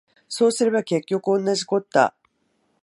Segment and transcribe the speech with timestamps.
[0.27, 2.15] そうすれば結局おんなじこった